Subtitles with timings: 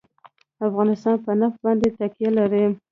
[0.67, 2.65] افغانستان په نفت باندې تکیه لري.